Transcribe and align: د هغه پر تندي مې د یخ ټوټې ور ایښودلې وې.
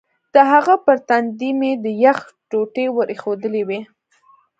د 0.33 0.35
هغه 0.51 0.75
پر 0.85 0.97
تندي 1.09 1.51
مې 1.59 1.71
د 1.83 1.85
یخ 2.05 2.19
ټوټې 2.49 2.85
ور 2.95 3.07
ایښودلې 3.13 3.63
وې. 3.67 3.79